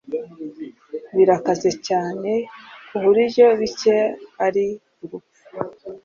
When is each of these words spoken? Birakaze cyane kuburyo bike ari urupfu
Birakaze 1.15 1.69
cyane 1.87 2.31
kuburyo 2.87 3.45
bike 3.59 3.97
ari 4.45 4.65
urupfu 5.03 5.45